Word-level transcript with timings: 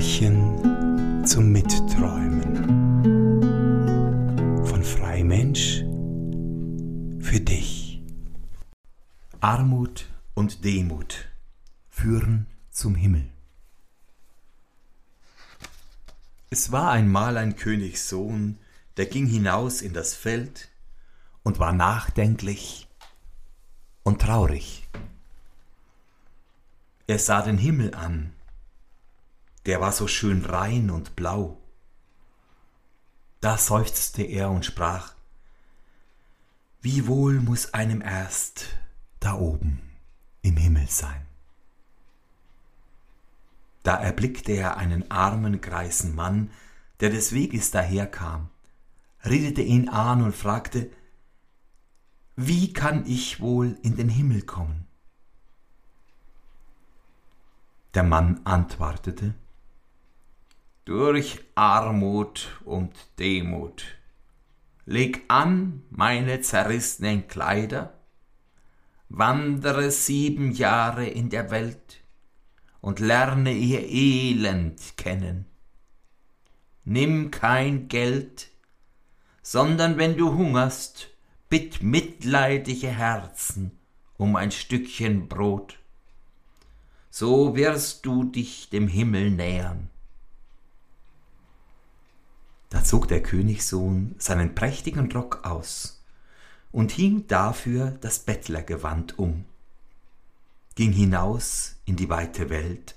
Märchen 0.00 1.26
zum 1.26 1.52
Mitträumen 1.52 2.56
von 4.64 4.82
Freimensch 4.82 5.82
für 7.20 7.38
dich. 7.38 8.02
Armut 9.40 10.08
und 10.32 10.64
Demut 10.64 11.28
führen 11.90 12.46
zum 12.70 12.94
Himmel. 12.94 13.28
Es 16.48 16.72
war 16.72 16.92
einmal 16.92 17.36
ein 17.36 17.56
Königssohn, 17.56 18.56
der 18.96 19.04
ging 19.04 19.26
hinaus 19.26 19.82
in 19.82 19.92
das 19.92 20.14
Feld 20.14 20.70
und 21.42 21.58
war 21.58 21.74
nachdenklich 21.74 22.88
und 24.02 24.22
traurig. 24.22 24.88
Er 27.06 27.18
sah 27.18 27.42
den 27.42 27.58
Himmel 27.58 27.94
an 27.94 28.32
der 29.66 29.80
war 29.80 29.92
so 29.92 30.06
schön 30.06 30.44
rein 30.44 30.90
und 30.90 31.16
blau. 31.16 31.60
Da 33.40 33.56
seufzte 33.56 34.22
er 34.22 34.50
und 34.50 34.64
sprach, 34.64 35.14
wie 36.82 37.06
wohl 37.06 37.40
muss 37.40 37.74
einem 37.74 38.00
erst 38.00 38.68
da 39.18 39.34
oben 39.34 39.80
im 40.42 40.56
Himmel 40.56 40.88
sein. 40.88 41.26
Da 43.82 43.96
erblickte 43.96 44.52
er 44.52 44.76
einen 44.76 45.10
armen, 45.10 45.60
greisen 45.60 46.14
Mann, 46.14 46.50
der 47.00 47.10
des 47.10 47.32
Weges 47.32 47.70
daherkam, 47.70 48.50
redete 49.24 49.62
ihn 49.62 49.88
an 49.88 50.22
und 50.22 50.34
fragte, 50.34 50.90
wie 52.36 52.72
kann 52.72 53.06
ich 53.06 53.40
wohl 53.40 53.78
in 53.82 53.96
den 53.96 54.08
Himmel 54.08 54.42
kommen? 54.42 54.86
Der 57.94 58.02
Mann 58.02 58.40
antwortete, 58.44 59.34
durch 60.84 61.40
Armut 61.54 62.48
und 62.64 62.92
Demut. 63.18 63.84
Leg 64.86 65.22
an 65.28 65.82
meine 65.90 66.40
zerrissenen 66.40 67.28
Kleider, 67.28 67.94
wandere 69.08 69.90
sieben 69.90 70.52
Jahre 70.52 71.06
in 71.06 71.30
der 71.30 71.50
Welt 71.50 72.02
und 72.80 72.98
lerne 72.98 73.52
ihr 73.52 73.86
Elend 73.88 74.96
kennen. 74.96 75.46
Nimm 76.84 77.30
kein 77.30 77.88
Geld, 77.88 78.48
sondern 79.42 79.98
wenn 79.98 80.16
du 80.16 80.32
hungerst, 80.34 81.08
bitt 81.48 81.82
mitleidige 81.82 82.88
Herzen 82.88 83.78
um 84.16 84.36
ein 84.36 84.50
Stückchen 84.50 85.28
Brot. 85.28 85.78
So 87.10 87.56
wirst 87.56 88.06
du 88.06 88.24
dich 88.24 88.70
dem 88.70 88.86
Himmel 88.86 89.30
nähern. 89.30 89.90
Da 92.70 92.84
zog 92.84 93.08
der 93.08 93.22
Königssohn 93.22 94.14
seinen 94.18 94.54
prächtigen 94.54 95.10
Rock 95.12 95.44
aus 95.44 96.02
und 96.72 96.92
hing 96.92 97.26
dafür 97.26 97.90
das 98.00 98.20
Bettlergewand 98.20 99.18
um, 99.18 99.44
ging 100.76 100.92
hinaus 100.92 101.76
in 101.84 101.96
die 101.96 102.08
weite 102.08 102.48
Welt 102.48 102.96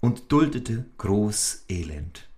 und 0.00 0.30
duldete 0.30 0.86
groß 0.96 1.64
Elend. 1.68 2.28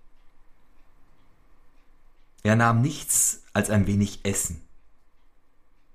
Er 2.43 2.55
nahm 2.55 2.81
nichts 2.81 3.43
als 3.53 3.69
ein 3.69 3.85
wenig 3.85 4.25
Essen, 4.25 4.61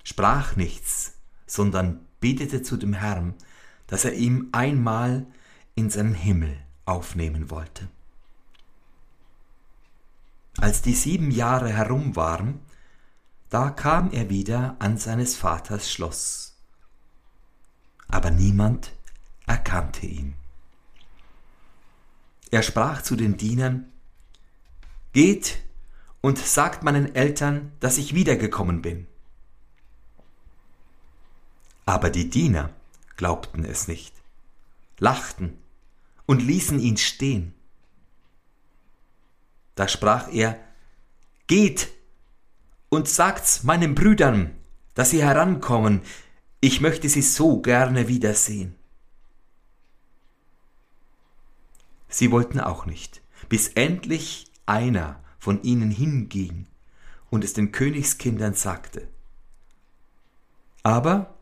sprach 0.05 0.55
nichts, 0.55 1.14
sondern 1.48 2.06
betete 2.20 2.62
zu 2.62 2.77
dem 2.77 2.92
Herrn, 2.92 3.34
dass 3.88 4.05
er 4.05 4.14
ihm 4.14 4.50
einmal 4.53 5.27
in 5.75 5.91
seinen 5.91 6.14
Himmel 6.14 6.56
aufnehmen 6.84 7.50
wollte. 7.50 7.88
Als 10.66 10.82
die 10.82 10.94
sieben 10.94 11.31
Jahre 11.31 11.72
herum 11.72 12.16
waren, 12.16 12.59
da 13.50 13.71
kam 13.71 14.10
er 14.10 14.31
wieder 14.31 14.75
an 14.81 14.99
seines 14.99 15.37
Vaters 15.37 15.93
Schloss. 15.93 16.56
Aber 18.09 18.32
niemand 18.32 18.93
erkannte 19.47 20.06
ihn. 20.06 20.34
Er 22.50 22.65
sprach 22.65 23.03
zu 23.03 23.15
den 23.15 23.37
Dienern, 23.37 23.93
Geht 25.12 25.62
und 26.21 26.37
sagt 26.37 26.82
meinen 26.82 27.15
Eltern, 27.15 27.71
dass 27.78 27.97
ich 27.97 28.16
wiedergekommen 28.16 28.82
bin. 28.82 29.06
Aber 31.84 32.10
die 32.10 32.28
Diener 32.28 32.71
glaubten 33.16 33.65
es 33.65 33.87
nicht, 33.87 34.16
lachten 34.99 35.56
und 36.26 36.43
ließen 36.43 36.81
ihn 36.81 36.97
stehen. 36.97 37.55
Da 39.76 39.87
sprach 39.87 40.32
er, 40.32 40.59
Geht 41.47 41.92
und 42.88 43.09
sagt's 43.09 43.62
meinen 43.62 43.94
Brüdern, 43.94 44.56
dass 44.94 45.10
sie 45.10 45.22
herankommen, 45.22 46.00
ich 46.60 46.81
möchte 46.81 47.09
sie 47.09 47.22
so 47.22 47.60
gerne 47.60 48.09
wiedersehen. 48.09 48.75
Sie 52.09 52.32
wollten 52.32 52.59
auch 52.59 52.87
nicht, 52.87 53.22
bis 53.48 53.69
endlich 53.69 54.50
einer 54.64 55.22
von 55.38 55.62
ihnen 55.62 55.91
hinging 55.91 56.66
und 57.31 57.44
es 57.44 57.53
den 57.53 57.70
Königskindern 57.70 58.54
sagte. 58.54 59.06
Aber 60.82 61.34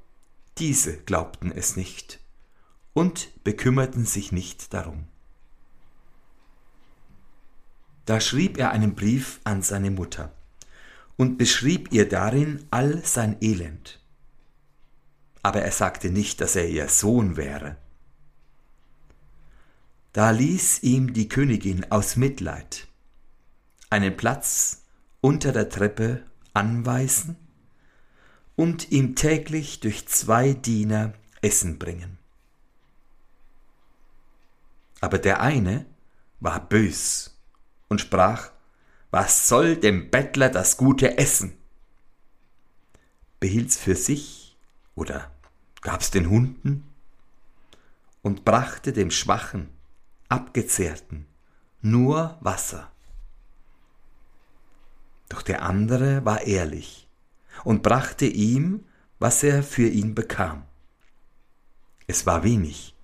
diese 0.58 0.98
glaubten 0.98 1.52
es 1.52 1.76
nicht 1.76 2.20
und 2.92 3.28
bekümmerten 3.44 4.04
sich 4.04 4.32
nicht 4.32 4.74
darum. 4.74 5.06
Da 8.06 8.20
schrieb 8.20 8.58
er 8.58 8.70
einen 8.70 8.94
Brief 8.94 9.40
an 9.44 9.62
seine 9.62 9.90
Mutter 9.90 10.32
und 11.16 11.38
beschrieb 11.38 11.92
ihr 11.92 12.08
darin 12.08 12.66
all 12.70 13.04
sein 13.04 13.36
Elend. 13.40 14.00
Aber 15.42 15.62
er 15.62 15.72
sagte 15.72 16.10
nicht, 16.10 16.40
dass 16.40 16.56
er 16.56 16.68
ihr 16.68 16.88
Sohn 16.88 17.36
wäre. 17.36 17.76
Da 20.12 20.30
ließ 20.30 20.82
ihm 20.82 21.12
die 21.12 21.28
Königin 21.28 21.90
aus 21.90 22.16
Mitleid 22.16 22.88
einen 23.90 24.16
Platz 24.16 24.82
unter 25.20 25.52
der 25.52 25.68
Treppe 25.68 26.24
anweisen 26.52 27.36
und 28.56 28.90
ihm 28.92 29.14
täglich 29.16 29.80
durch 29.80 30.06
zwei 30.08 30.52
Diener 30.52 31.14
Essen 31.42 31.78
bringen. 31.78 32.18
Aber 35.00 35.18
der 35.18 35.40
eine 35.40 35.86
war 36.40 36.60
bös 36.68 37.33
und 37.88 38.00
sprach, 38.00 38.50
was 39.10 39.48
soll 39.48 39.76
dem 39.76 40.10
Bettler 40.10 40.48
das 40.48 40.76
gute 40.76 41.18
Essen? 41.18 41.56
Behielt's 43.40 43.76
für 43.76 43.94
sich 43.94 44.56
oder 44.94 45.30
gab's 45.80 46.10
den 46.10 46.30
Hunden? 46.30 46.90
Und 48.22 48.44
brachte 48.44 48.92
dem 48.92 49.10
Schwachen, 49.10 49.68
Abgezehrten 50.28 51.26
nur 51.84 52.38
Wasser. 52.40 52.90
Doch 55.28 55.42
der 55.42 55.62
andere 55.62 56.24
war 56.24 56.42
ehrlich 56.42 57.06
und 57.62 57.82
brachte 57.82 58.24
ihm, 58.24 58.86
was 59.18 59.42
er 59.42 59.62
für 59.62 59.88
ihn 59.88 60.14
bekam. 60.14 60.64
Es 62.06 62.24
war 62.24 62.42
wenig, 62.42 62.96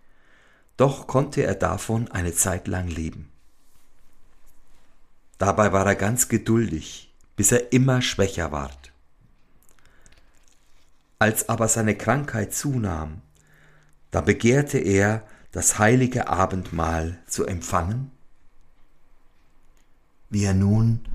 doch 0.78 1.06
konnte 1.06 1.42
er 1.42 1.54
davon 1.54 2.10
eine 2.10 2.32
Zeit 2.32 2.68
lang 2.68 2.88
leben. 2.88 3.29
Dabei 5.40 5.72
war 5.72 5.86
er 5.86 5.94
ganz 5.94 6.28
geduldig, 6.28 7.10
bis 7.34 7.50
er 7.50 7.72
immer 7.72 8.02
schwächer 8.02 8.52
ward. 8.52 8.92
Als 11.18 11.48
aber 11.48 11.66
seine 11.66 11.96
Krankheit 11.96 12.52
zunahm, 12.52 13.22
da 14.10 14.20
begehrte 14.20 14.76
er, 14.76 15.26
das 15.50 15.78
heilige 15.78 16.28
Abendmahl 16.28 17.22
zu 17.26 17.47
empfangen. 17.47 18.10
Wie 20.28 20.44
er 20.44 20.53
nun 20.53 21.09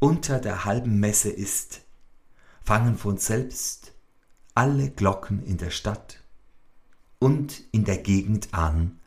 unter 0.00 0.40
der 0.40 0.64
halben 0.64 0.98
Messe 0.98 1.30
ist, 1.30 1.82
fangen 2.64 2.98
von 2.98 3.18
selbst 3.18 3.92
alle 4.56 4.90
Glocken 4.90 5.44
in 5.44 5.58
der 5.58 5.70
Stadt 5.70 6.24
und 7.20 7.62
in 7.70 7.84
der 7.84 7.98
Gegend 7.98 8.52
an 8.52 8.98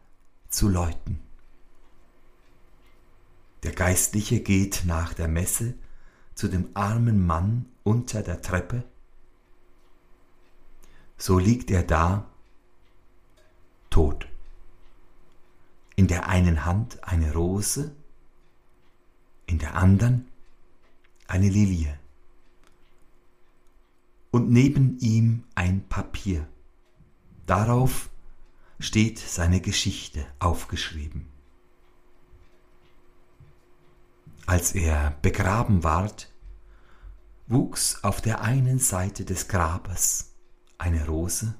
zu 0.47 0.69
läuten. 0.69 1.26
Der 3.63 3.71
Geistliche 3.71 4.39
geht 4.39 4.83
nach 4.85 5.13
der 5.13 5.27
Messe 5.27 5.73
zu 6.35 6.47
dem 6.47 6.69
armen 6.75 7.25
Mann 7.25 7.65
unter 7.83 8.21
der 8.21 8.41
Treppe. 8.41 8.83
So 11.17 11.39
liegt 11.39 11.71
er 11.71 11.83
da, 11.83 12.29
tot. 13.89 14.27
In 15.95 16.07
der 16.07 16.29
einen 16.29 16.65
Hand 16.65 17.03
eine 17.03 17.33
Rose, 17.33 17.95
in 19.47 19.57
der 19.57 19.73
anderen 19.75 20.27
eine 21.27 21.49
Lilie. 21.49 21.97
Und 24.29 24.51
neben 24.51 24.99
ihm 24.99 25.43
ein 25.55 25.87
Papier. 25.87 26.47
Darauf 27.47 28.09
steht 28.79 29.17
seine 29.17 29.61
Geschichte 29.61 30.25
aufgeschrieben. 30.37 31.36
Als 34.47 34.71
er 34.71 35.13
begraben 35.21 35.83
ward, 35.83 36.31
wuchs 37.47 38.01
auf 38.01 38.21
der 38.21 38.41
einen 38.41 38.79
Seite 38.79 39.25
des 39.25 39.49
Grabes 39.49 40.31
eine 40.77 41.05
Rose, 41.05 41.53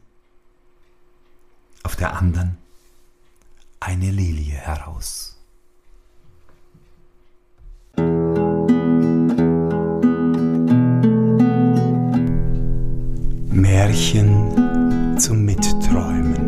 auf 1.84 1.98
der 1.98 2.14
anderen 2.14 2.58
eine 3.82 4.10
Lilie 4.10 4.56
heraus. 4.56 5.38
Märchen 13.52 15.18
zum 15.20 15.44
Mitträumen 15.44 16.47